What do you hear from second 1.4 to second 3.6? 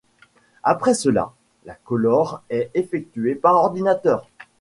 la colore est effectuée par